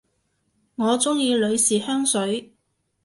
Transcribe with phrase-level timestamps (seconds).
[0.77, 2.55] 我鍾意女士香水